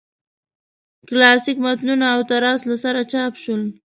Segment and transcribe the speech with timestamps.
[1.07, 3.61] کلاسیک متنونه او تراث له سره چاپ شول.